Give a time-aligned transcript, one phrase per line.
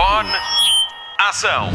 [0.00, 0.30] Microfone.
[1.18, 1.70] Ação.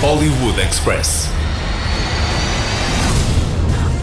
[0.00, 1.28] Hollywood Express.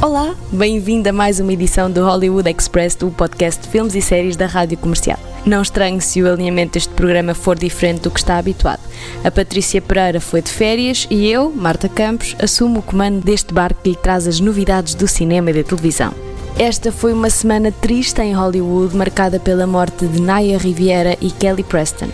[0.02, 4.36] Olá, bem-vindo a mais uma edição do Hollywood Express, do podcast de filmes e séries
[4.36, 5.18] da Rádio Comercial.
[5.46, 8.82] Não estranhe se o alinhamento deste programa for diferente do que está habituado.
[9.24, 13.82] A Patrícia Pereira foi de férias e eu, Marta Campos, assumo o comando deste barco
[13.82, 16.14] que lhe traz as novidades do cinema e da televisão.
[16.62, 21.64] Esta foi uma semana triste em Hollywood, marcada pela morte de Naya Riviera e Kelly
[21.64, 22.10] Preston.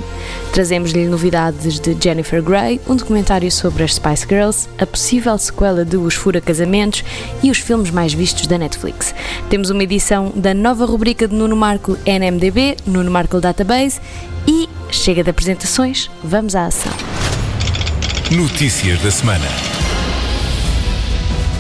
[0.53, 5.97] Trazemos-lhe novidades de Jennifer Grey, um documentário sobre as Spice Girls, a possível sequela de
[5.97, 7.03] Os Fura Casamentos
[7.43, 9.13] e os filmes mais vistos da Netflix.
[9.49, 13.99] Temos uma edição da nova rubrica de Nuno Marco NMDB, Nuno Marco Database
[14.47, 16.93] e chega de apresentações, vamos à ação.
[18.31, 19.66] Notícias da semana.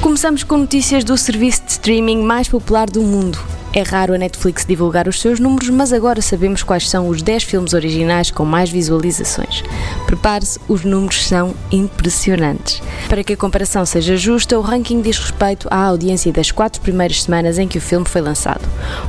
[0.07, 3.56] Começamos com notícias do serviço de streaming mais popular do mundo.
[3.73, 7.43] É raro a Netflix divulgar os seus números, mas agora sabemos quais são os 10
[7.43, 9.63] filmes originais com mais visualizações.
[10.05, 12.81] Prepare-se, os números são impressionantes.
[13.09, 17.23] Para que a comparação seja justa, o ranking diz respeito à audiência das quatro primeiras
[17.23, 18.61] semanas em que o filme foi lançado.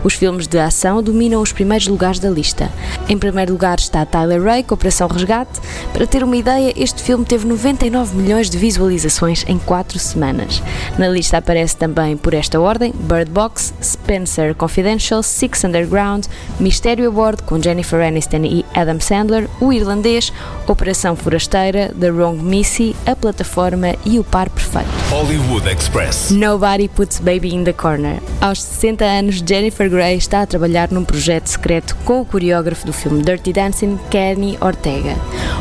[0.04, 2.70] Os filmes de ação dominam os primeiros lugares da lista.
[3.08, 5.60] Em primeiro lugar está Tyler Rake, Operação Resgate.
[5.92, 10.62] Para ter uma ideia, este filme teve 99 milhões de visualizações em 4 semanas.
[10.98, 16.26] Na lista aparece também, por esta ordem, Bird Box, Spencer Confidential, Six Underground,
[16.58, 20.32] Mistério a Bordo com Jennifer Aniston e Adam Sandler, O Irlandês,
[20.66, 24.88] Operação Forasteira, The Wrong Missy, A Plataforma e O Par Perfeito.
[25.10, 26.30] Hollywood Express.
[26.30, 28.20] Nobody Puts Baby in the Corner.
[28.40, 32.92] Aos 60 anos, Jennifer Grey está a trabalhar num projeto secreto com o coreógrafo do
[32.92, 35.16] filme Dirty Dancing, Kenny Ortega.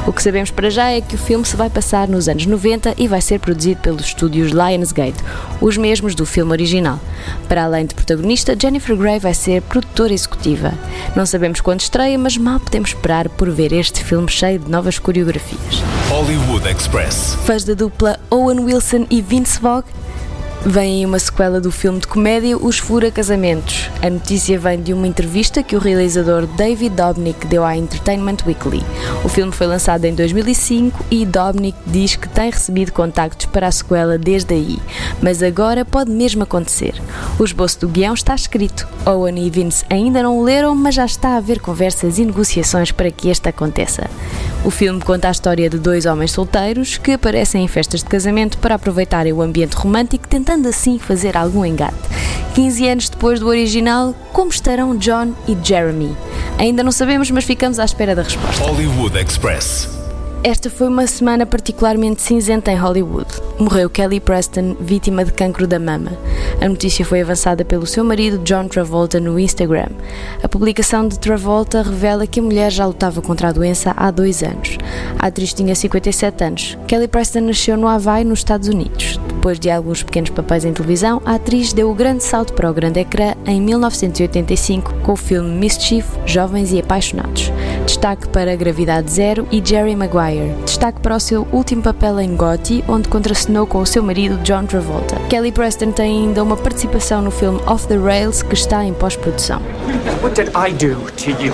[0.05, 2.95] O que sabemos para já é que o filme se vai passar nos anos 90
[2.97, 5.17] e vai ser produzido pelos estúdios Lionsgate,
[5.59, 6.99] os mesmos do filme original.
[7.47, 10.73] Para além de protagonista, Jennifer Grey vai ser produtora executiva.
[11.16, 14.99] Não sabemos quando estreia, mas mal podemos esperar por ver este filme cheio de novas
[14.99, 15.82] coreografias.
[16.10, 17.36] Hollywood Express.
[17.45, 19.83] Fãs da dupla Owen Wilson e Vince Vaughn
[20.70, 23.89] Vem aí uma sequela do filme de comédia Os Fura Casamentos.
[24.02, 28.83] A notícia vem de uma entrevista que o realizador David Dobnik deu à Entertainment Weekly.
[29.23, 33.72] O filme foi lançado em 2005 e Dobnik diz que tem recebido contactos para a
[33.72, 34.78] sequela desde aí,
[35.22, 37.02] mas agora pode mesmo acontecer.
[37.39, 38.86] O esboço do guião está escrito.
[39.05, 42.92] Owen e Vince ainda não o leram, mas já está a haver conversas e negociações
[42.92, 44.10] para que este aconteça.
[44.67, 48.58] O filme conta a história de dois homens solteiros que aparecem em festas de casamento
[48.58, 51.95] para aproveitarem o ambiente romântico, tentando assim fazer algum engate.
[52.54, 56.14] 15 anos depois do original, como estarão John e Jeremy?
[56.58, 58.61] Ainda não sabemos, mas ficamos à espera da resposta.
[58.66, 59.96] Hollywood Express.
[60.43, 63.27] Esta foi uma semana particularmente cinzenta em Hollywood.
[63.59, 66.11] Morreu Kelly Preston, vítima de cancro da mama.
[66.61, 69.89] A notícia foi avançada pelo seu marido John Travolta no Instagram.
[70.42, 74.43] A publicação de Travolta revela que a mulher já lutava contra a doença há dois
[74.43, 74.77] anos.
[75.17, 76.77] A atriz tinha 57 anos.
[76.87, 79.19] Kelly Preston nasceu no Havaí, nos Estados Unidos.
[79.27, 82.73] Depois de alguns pequenos papéis em televisão, a atriz deu o grande salto para o
[82.73, 87.52] grande ecrã em 1985 com o filme Mischief, Jovens e Apaixonados.
[87.87, 90.53] Destaque para Gravidade Zero e Jerry Maguire.
[90.65, 94.65] Destaque para o seu último papel em Gotti, onde contracenou com o seu marido John
[94.65, 95.15] Travolta.
[95.30, 99.61] Kelly Preston tem ainda uma participação no filme Off the Rails, que está em pós-produção.
[100.21, 101.53] What did I do to you?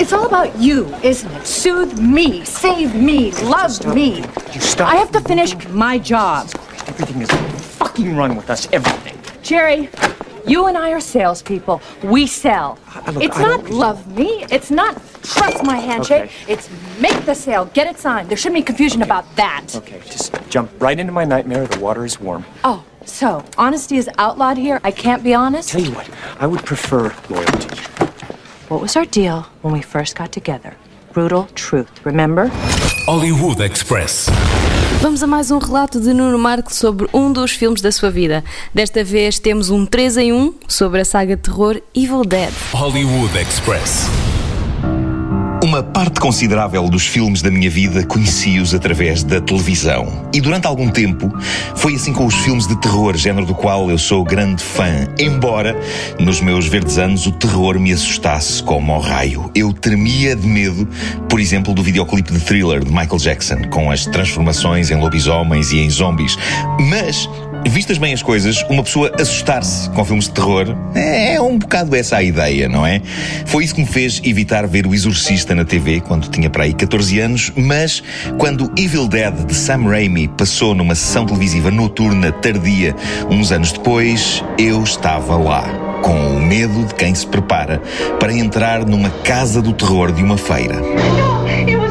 [0.00, 1.46] It's all about you, isn't it?
[1.46, 4.22] Soothe me, save me, love me.
[4.54, 4.90] You stop.
[4.90, 6.46] I have to finish my job.
[6.88, 7.28] Everything is
[7.78, 8.68] fucking wrong with us.
[8.72, 9.14] Everything.
[9.42, 9.90] Jerry,
[10.46, 11.80] you and I are salespeople.
[12.02, 12.78] We sell.
[12.94, 14.44] I- look, it's I not love me.
[14.50, 14.94] It's not
[15.34, 16.24] trust my handshake.
[16.24, 16.52] Okay.
[16.52, 16.68] It's
[17.00, 18.28] make the sale, get it signed.
[18.28, 19.74] There shouldn't be confusion about that.
[19.74, 21.66] Okay, just jump right into my nightmare.
[21.66, 22.44] The water is warm.
[22.64, 24.80] Oh, so honesty is outlawed here.
[24.84, 25.70] I can't be honest.
[25.70, 26.08] Tell you what,
[26.40, 27.76] I would prefer loyalty.
[28.68, 30.76] What was our deal when we first got together?
[31.12, 32.50] Brutal truth, remember?
[33.06, 34.28] Hollywood Express.
[35.00, 38.42] Vamos a mais um relato de Nuno Marco sobre um dos filmes da sua vida.
[38.74, 42.52] Desta vez temos um 3 em 1 sobre a saga de terror Evil Dead.
[42.72, 44.08] Hollywood Express.
[45.76, 50.26] Uma parte considerável dos filmes da minha vida conheci-os através da televisão.
[50.32, 51.30] E durante algum tempo
[51.74, 55.06] foi assim com os filmes de terror, género do qual eu sou grande fã.
[55.18, 55.78] Embora,
[56.18, 59.50] nos meus verdes anos, o terror me assustasse como ao raio.
[59.54, 60.88] Eu tremia de medo,
[61.28, 65.80] por exemplo, do videoclipe de Thriller de Michael Jackson, com as transformações em lobisomens e
[65.80, 66.38] em zombies.
[66.88, 67.28] Mas
[67.68, 72.16] Vistas bem as coisas, uma pessoa assustar-se com filmes de terror é um bocado essa
[72.16, 73.02] a ideia, não é?
[73.44, 76.72] Foi isso que me fez evitar ver O Exorcista na TV quando tinha para aí
[76.72, 78.02] 14 anos, mas
[78.38, 82.94] quando Evil Dead de Sam Raimi passou numa sessão televisiva noturna tardia
[83.30, 85.68] uns anos depois, eu estava lá
[86.02, 87.82] com o medo de quem se prepara
[88.18, 90.76] para entrar numa casa do terror de uma feira.
[90.76, 91.85] No, it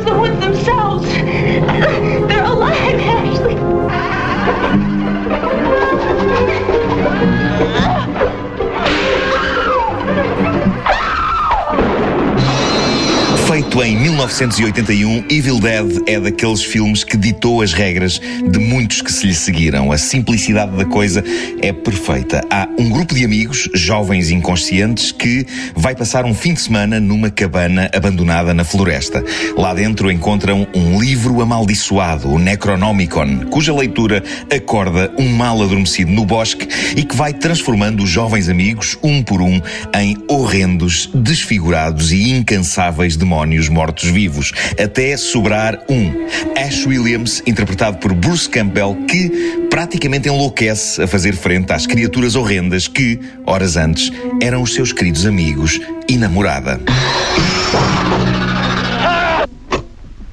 [13.76, 19.12] Feito em 1981, Evil Dead é daqueles filmes que ditou as regras de muitos que
[19.12, 19.92] se lhe seguiram.
[19.92, 21.22] A simplicidade da coisa
[21.62, 22.42] é perfeita.
[22.50, 25.46] Há um grupo de amigos, jovens inconscientes, que
[25.76, 29.22] vai passar um fim de semana numa cabana abandonada na floresta.
[29.58, 34.24] Lá dentro encontram um livro amaldiçoado, o Necronomicon, cuja leitura
[34.56, 39.42] acorda um mal adormecido no bosque e que vai transformando os jovens amigos, um por
[39.42, 39.62] um,
[39.94, 46.26] em horrendos, desfigurados e incansáveis demónios mortos-vivos, até sobrar um.
[46.58, 52.88] Ash Williams, interpretado por Bruce Campbell, que praticamente enlouquece a fazer frente às criaturas horrendas
[52.88, 56.80] que, horas antes, eram os seus queridos amigos e namorada.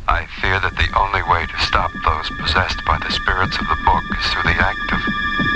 [0.09, 3.77] I fear that the only way to stop those possessed by the spirits of the
[3.85, 5.01] book is through the act of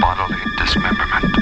[0.00, 1.36] bodily dismemberment.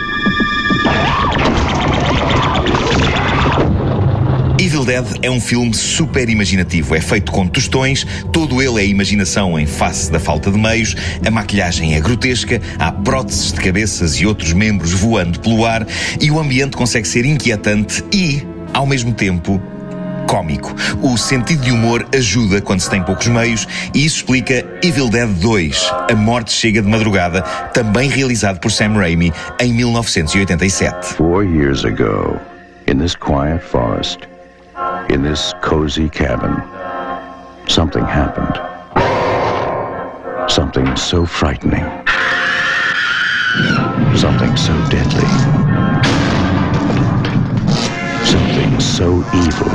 [4.65, 6.95] Evil Dead é um filme super imaginativo.
[6.95, 11.31] É feito com tostões, todo ele é imaginação em face da falta de meios, a
[11.31, 15.87] maquilhagem é grotesca, há próteses de cabeças e outros membros voando pelo ar
[16.19, 19.61] e o ambiente consegue ser inquietante e, ao mesmo tempo,
[20.27, 20.75] cómico.
[21.03, 25.29] O sentido de humor ajuda quando se tem poucos meios e isso explica Evil Dead
[25.29, 27.43] 2, A Morte Chega de Madrugada,
[27.75, 29.31] também realizado por Sam Raimi
[29.61, 31.17] em 1987.
[31.17, 32.41] Four years ago,
[32.87, 34.21] in this quiet forest,
[35.11, 36.55] in this cozy cabin,
[37.69, 38.61] something happened.
[40.51, 41.85] Something so frightening.
[44.17, 45.29] Something so deadly.
[48.25, 49.73] Something so evil.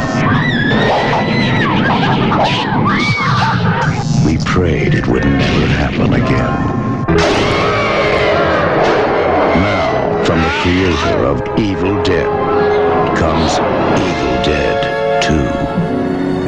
[4.25, 6.53] We prayed it would never happen again.
[9.61, 12.27] Now, from the creator of Evil Dead
[13.17, 13.59] comes
[13.99, 14.88] Evil Dead
[15.21, 15.88] 2.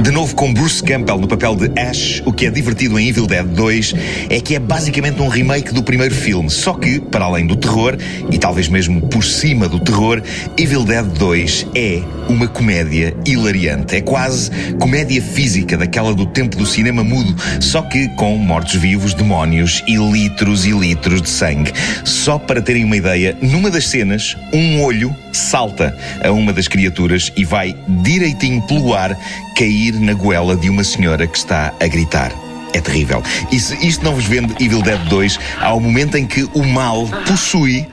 [0.01, 3.27] De novo com Bruce Campbell no papel de Ash, o que é divertido em Evil
[3.27, 3.93] Dead 2
[4.31, 7.95] é que é basicamente um remake do primeiro filme, só que, para além do terror,
[8.31, 10.19] e talvez mesmo por cima do terror,
[10.57, 13.95] Evil Dead 2 é uma comédia hilariante.
[13.95, 14.49] É quase
[14.79, 20.65] comédia física daquela do tempo do cinema mudo, só que com mortos-vivos, demónios e litros
[20.65, 21.73] e litros de sangue.
[22.03, 27.31] Só para terem uma ideia, numa das cenas, um olho salta a uma das criaturas
[27.35, 29.15] e vai direitinho pelo ar
[29.61, 32.31] cair na goela de uma senhora que está a gritar.
[32.73, 33.21] É terrível.
[33.51, 36.63] E se isto não vos vende Evil Dead 2, há o momento em que o
[36.63, 37.85] mal possui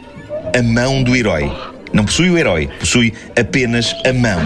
[0.58, 1.52] a mão do herói.
[1.92, 4.40] Não possui o herói, possui apenas a mão.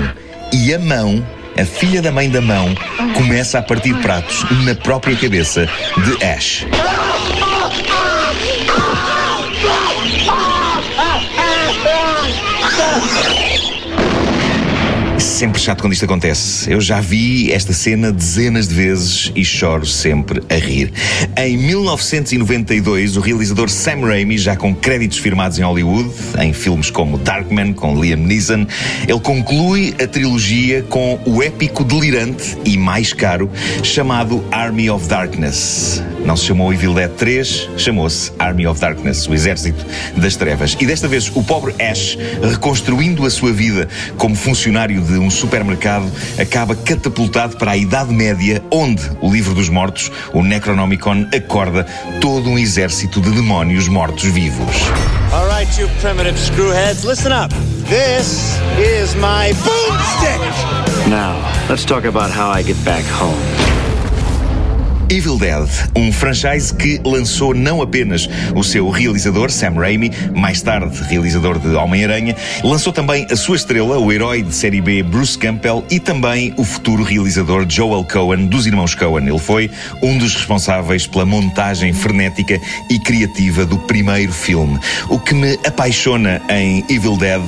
[0.52, 1.24] E a mão,
[1.56, 2.74] a filha da mãe da mão,
[3.14, 5.68] começa a partir pratos na própria cabeça
[6.04, 6.66] de Ash.
[15.42, 16.72] Sempre chato quando isto acontece.
[16.72, 20.92] Eu já vi esta cena dezenas de vezes e choro sempre a rir.
[21.36, 26.08] Em 1992, o realizador Sam Raimi, já com créditos firmados em Hollywood,
[26.40, 28.68] em filmes como Darkman, com Liam Neeson,
[29.08, 33.50] ele conclui a trilogia com o épico delirante e mais caro
[33.82, 36.00] chamado Army of Darkness.
[36.24, 39.84] Não se chamou Evil Dead 3, chamou-se Army of Darkness, o Exército
[40.16, 40.76] das Trevas.
[40.80, 42.16] E desta vez, o pobre Ash,
[42.48, 48.62] reconstruindo a sua vida como funcionário de um supermercado, acaba catapultado para a Idade Média,
[48.70, 51.84] onde o Livro dos Mortos, o Necronomicon, acorda
[52.20, 54.76] todo um exército de demónios mortos-vivos.
[55.32, 57.52] All right, you primitive screwheads, listen up.
[57.88, 61.08] This is my boomstick.
[61.08, 61.36] Now,
[61.68, 63.81] let's talk about how I get back home.
[65.12, 68.26] Evil Dead, um franchise que lançou não apenas
[68.56, 73.98] o seu realizador, Sam Raimi, mais tarde realizador de Homem-Aranha, lançou também a sua estrela,
[73.98, 78.66] o herói de série B Bruce Campbell, e também o futuro realizador Joel Cohen, dos
[78.66, 79.28] irmãos Cohen.
[79.28, 79.70] Ele foi
[80.02, 84.78] um dos responsáveis pela montagem frenética e criativa do primeiro filme.
[85.10, 87.42] O que me apaixona em Evil Dead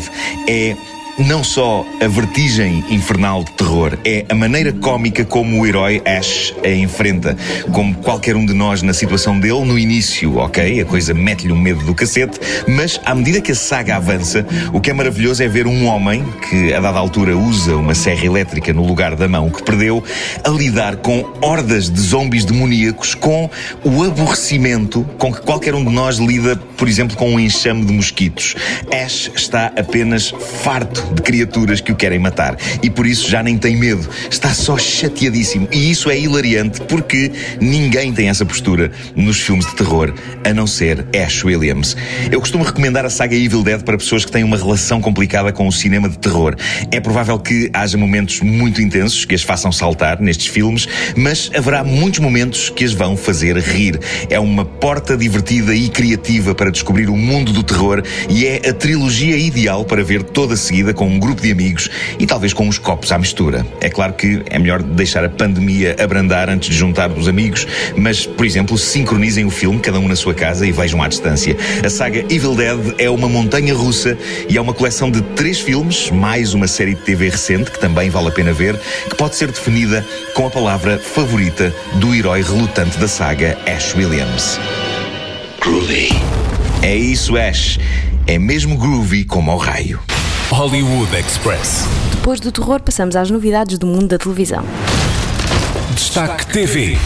[0.47, 0.77] é
[1.19, 6.55] não só a vertigem infernal de terror, é a maneira cómica como o herói Ash
[6.65, 7.37] a enfrenta.
[7.73, 11.59] Como qualquer um de nós na situação dele, no início, ok, a coisa mete-lhe um
[11.59, 15.49] medo do cacete, mas à medida que a saga avança, o que é maravilhoso é
[15.49, 19.49] ver um homem que, a dada altura, usa uma serra elétrica no lugar da mão
[19.51, 20.03] que perdeu,
[20.43, 23.49] a lidar com hordas de zombies demoníacos com
[23.85, 27.93] o aborrecimento com que qualquer um de nós lida, por exemplo, com um enxame de
[27.93, 28.57] mosquitos.
[28.91, 33.59] Ash está apenas farto de criaturas que o querem matar e por isso já nem
[33.59, 34.09] tem medo.
[34.31, 35.69] Está só chateadíssimo.
[35.73, 40.67] E isso é hilariante porque ninguém tem essa postura nos filmes de terror, a não
[40.67, 41.97] ser Ash Williams.
[42.31, 45.67] Eu costumo recomendar a saga Evil Dead para pessoas que têm uma relação complicada com
[45.67, 46.55] o cinema de terror.
[46.91, 51.85] É provável que haja momentos muito intensos que as façam saltar nestes filmes, mas haverá
[51.85, 53.99] muitos momentos que as vão fazer rir.
[54.31, 58.73] É uma porta divertida e criativa para descobrir o mundo do terror e é a
[58.73, 62.79] trilogia ideal para ver toda seguida com um grupo de amigos e talvez com uns
[62.79, 63.67] copos à mistura.
[63.81, 68.25] É claro que é melhor deixar a pandemia abrandar antes de juntar os amigos, mas,
[68.25, 71.57] por exemplo, sincronizem o filme, cada um na sua casa, e vejam à distância.
[71.85, 74.17] A saga Evil Dead é uma montanha russa
[74.49, 78.11] e é uma coleção de três filmes, mais uma série de TV recente, que também
[78.11, 82.99] vale a pena ver, que pode ser definida com a palavra favorita do herói relutante
[82.99, 84.59] da saga, Ash Williams.
[85.61, 86.11] Groovy.
[86.83, 87.79] É isso, Ash.
[88.27, 90.01] É mesmo groovy como ao raio.
[90.51, 91.85] Hollywood Express.
[92.15, 94.65] Depois do terror, passamos às novidades do mundo da televisão.
[95.95, 96.99] Destaque TV.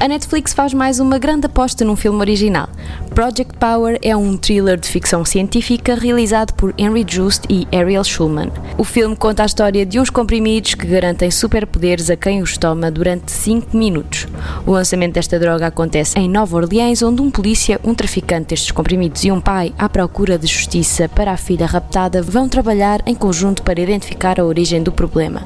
[0.00, 2.68] A Netflix faz mais uma grande aposta num filme original.
[3.16, 8.48] Project Power é um thriller de ficção científica realizado por Henry Just e Ariel Schulman.
[8.78, 12.92] O filme conta a história de uns comprimidos que garantem superpoderes a quem os toma
[12.92, 14.28] durante 5 minutos.
[14.64, 19.24] O lançamento desta droga acontece em Nova Orleans, onde um polícia, um traficante destes comprimidos
[19.24, 23.64] e um pai, à procura de justiça para a filha raptada, vão trabalhar em conjunto
[23.64, 25.44] para identificar a origem do problema.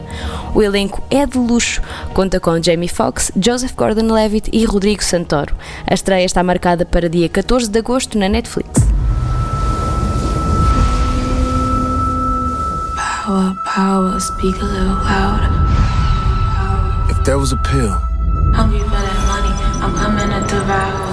[0.54, 1.80] O elenco é de luxo,
[2.12, 5.54] conta com Jamie Foxx, Joseph Gordon-Levitt e Rodrigo Santoro.
[5.86, 8.70] A estreia está marcada para dia 14 de agosto na Netflix.
[12.96, 15.48] Power, power, speak a little louder.
[17.10, 17.94] If there was a pill
[18.54, 21.12] Hungry for that money, I'm coming to devour.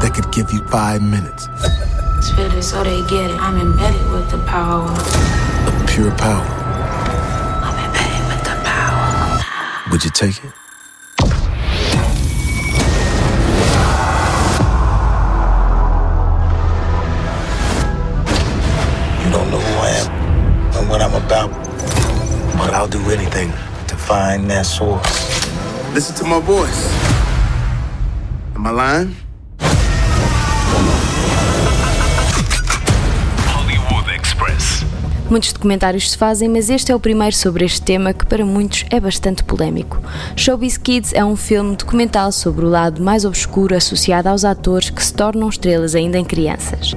[0.00, 1.48] that could give you five minutes
[2.20, 3.36] Spit it so they get it.
[3.40, 4.90] I'm embedded with the power.
[4.90, 6.44] of pure power,
[7.64, 9.90] I'm embedded with the power.
[9.90, 10.59] would you take it?
[22.80, 23.52] I'll do anything
[23.88, 25.04] to find that source.
[25.92, 26.88] Listen to my voice.
[28.56, 29.16] Am I lying?
[33.48, 34.82] Hollywood Express.
[35.28, 38.86] Muitos documentários se fazem, mas este é o primeiro sobre este tema que para muitos
[38.88, 40.00] é bastante polémico.
[40.34, 45.04] Showbiz Kids é um filme documental sobre o lado mais obscuro associado aos atores que
[45.04, 46.96] se tornam estrelas ainda em crianças.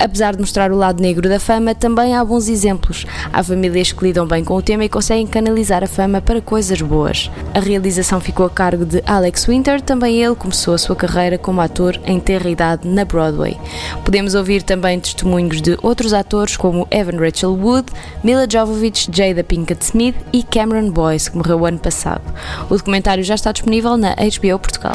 [0.00, 3.06] Apesar de mostrar o lado negro da fama, também há bons exemplos.
[3.32, 6.80] Há famílias que lidam bem com o tema e conseguem canalizar a fama para coisas
[6.82, 7.30] boas.
[7.54, 11.60] A realização ficou a cargo de Alex Winter, também ele começou a sua carreira como
[11.60, 13.56] ator em terra idade na Broadway.
[14.04, 17.86] Podemos ouvir também testemunhos de outros atores como Evan Rachel Wood,
[18.22, 22.22] Mila Jovovich, Jada Pinkett Smith e Cameron Boyce, que morreu ano passado.
[22.68, 24.94] O documentário já está disponível na HBO Portugal.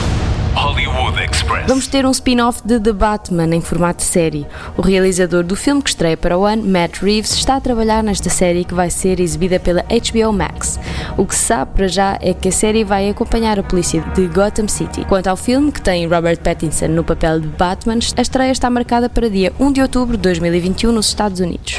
[0.56, 1.68] Hollywood Express.
[1.68, 4.46] Vamos ter um spin-off de The Batman em formato série.
[4.78, 8.30] O realizador do filme que estreia para o ano, Matt Reeves, está a trabalhar nesta
[8.30, 10.80] série que vai ser exibida pela HBO Max.
[11.18, 14.28] O que se sabe para já é que a série vai acompanhar a polícia de
[14.28, 15.06] Gotham City.
[15.06, 19.10] Quanto ao filme, que tem Robert Pattinson no papel de Batman, a estreia está marcada
[19.10, 21.78] para dia 1 de outubro de 2021 nos Estados Unidos.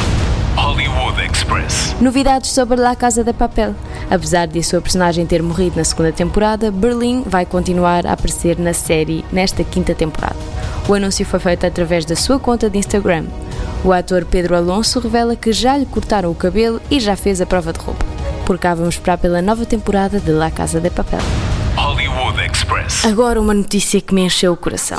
[0.56, 1.94] Hollywood Express.
[2.00, 3.74] Novidades sobre La Casa de Papel.
[4.10, 8.58] Apesar de a sua personagem ter morrido na segunda temporada, Berlim vai continuar a aparecer
[8.58, 10.36] na série nesta quinta temporada.
[10.88, 13.26] O anúncio foi feito através da sua conta de Instagram.
[13.84, 17.46] O ator Pedro Alonso revela que já lhe cortaram o cabelo e já fez a
[17.46, 18.04] prova de roupa.
[18.44, 21.20] Por cá vamos esperar pela nova temporada de La Casa de Papel.
[21.76, 23.04] Hollywood Express.
[23.04, 24.98] Agora uma notícia que me encheu o coração.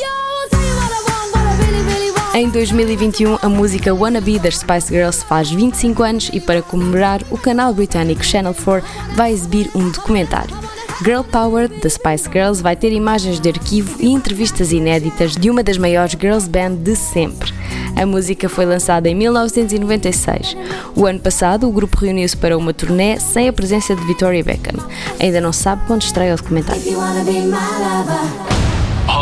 [2.33, 7.37] Em 2021, a música Wannabe das Spice Girls faz 25 anos e para comemorar, o
[7.37, 10.55] canal britânico Channel 4 vai exibir um documentário.
[11.03, 15.61] Girl Power da Spice Girls vai ter imagens de arquivo e entrevistas inéditas de uma
[15.61, 17.53] das maiores girls band de sempre.
[18.01, 20.55] A música foi lançada em 1996.
[20.95, 24.79] O ano passado, o grupo reuniu-se para uma turnê sem a presença de Victoria Beckham.
[25.19, 26.81] Ainda não sabe quando estreia o documentário.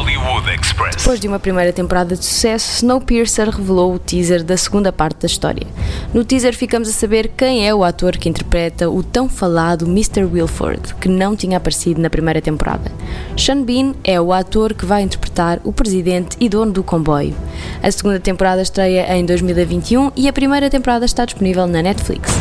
[0.09, 0.95] Hollywood Express.
[0.97, 5.27] Depois de uma primeira temporada de sucesso, Snowpiercer revelou o teaser da segunda parte da
[5.27, 5.67] história.
[6.13, 10.23] No teaser ficamos a saber quem é o ator que interpreta o tão falado Mr.
[10.23, 12.91] Wilford, que não tinha aparecido na primeira temporada.
[13.37, 17.35] Sean Bean é o ator que vai interpretar o presidente e dono do comboio.
[17.83, 22.33] A segunda temporada estreia em 2021 e a primeira temporada está disponível na Netflix.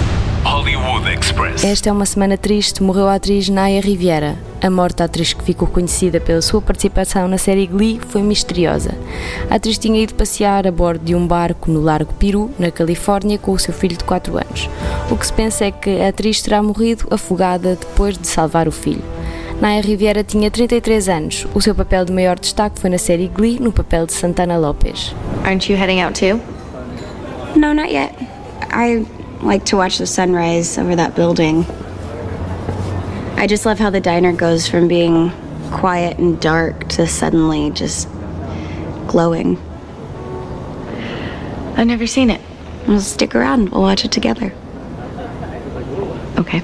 [0.45, 1.65] Hollywood Express.
[1.65, 2.83] Esta é uma semana triste.
[2.83, 4.37] Morreu a atriz Naya Riviera.
[4.61, 8.95] A morte da atriz que ficou conhecida pela sua participação na série Glee foi misteriosa.
[9.51, 13.39] A atriz tinha ido passear a bordo de um barco no Largo Peru, na Califórnia,
[13.39, 14.69] com o seu filho de 4 anos.
[15.11, 18.73] O que se pensa é que a atriz terá morrido afogada depois de salvar o
[18.73, 19.03] filho.
[19.61, 21.47] Naya Riviera tinha 33 anos.
[21.55, 25.15] O seu papel de maior destaque foi na série Glee, no papel de Santana Lopes.
[25.45, 26.41] Aren't you heading out too?
[27.57, 28.15] No, not yet.
[28.71, 29.05] I
[29.43, 31.65] like to watch the sunrise over that building.
[33.37, 35.31] I just love how the diner goes from being
[35.71, 38.09] quiet and dark to suddenly just
[39.07, 39.57] glowing.
[41.77, 42.41] I've never seen it.
[42.87, 44.53] We'll stick around, we'll watch it together.
[46.39, 46.63] Okay.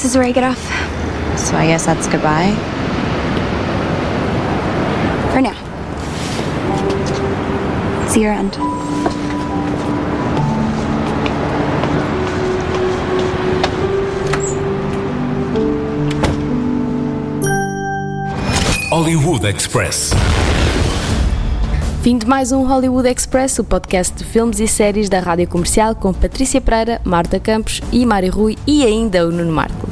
[0.00, 0.58] This is where I get off.
[1.38, 2.54] So I guess that's goodbye.
[5.30, 5.54] For now.
[8.08, 8.56] See you around.
[18.90, 20.12] Hollywood Express.
[22.02, 25.94] Fim de mais um Hollywood Express, o podcast de filmes e séries da Rádio Comercial
[25.94, 29.89] com Patrícia Pereira, Marta Campos e Mari Rui e ainda o Nuno Marco.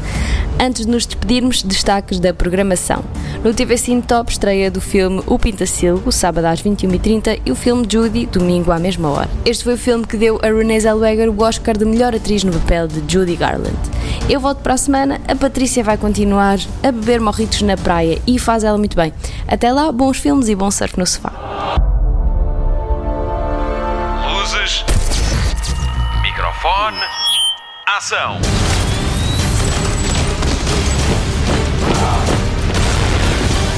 [0.60, 3.04] Antes de nos despedirmos, destaques da programação.
[3.44, 7.86] No TV Cine Top, estreia do filme O Pintacilgo, sábado às 21h30, e o filme
[7.88, 9.30] Judy, domingo à mesma hora.
[9.44, 12.52] Este foi o filme que deu a Renée Zellweger o Oscar de melhor atriz no
[12.52, 13.76] papel de Judy Garland.
[14.28, 18.36] Eu volto para a semana, a Patrícia vai continuar a beber morritos na praia e
[18.36, 19.12] faz ela muito bem.
[19.46, 21.32] Até lá, bons filmes e bom surf no sofá.
[24.26, 24.84] Luzes.
[26.22, 26.98] Microfone.
[27.86, 28.38] Ação.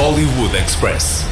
[0.01, 1.30] Hollywood Express.